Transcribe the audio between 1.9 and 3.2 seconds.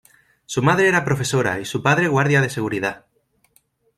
guardia de seguridad.